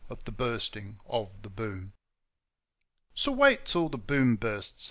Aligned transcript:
at 0.09 0.23
the 0.25 0.31
Bursting 0.31 0.99
of 1.05 1.29
the 1.43 1.49
Boom. 1.49 1.93
So 3.13 3.31
wait 3.31 3.65
till 3.67 3.87
the 3.87 3.99
Boom 3.99 4.35
bursts! 4.35 4.79